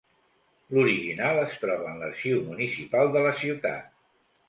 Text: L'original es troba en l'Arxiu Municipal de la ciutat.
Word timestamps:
L'original 0.77 1.43
es 1.43 1.59
troba 1.65 1.91
en 1.93 2.01
l'Arxiu 2.05 2.43
Municipal 2.51 3.17
de 3.19 3.27
la 3.29 3.39
ciutat. 3.47 3.97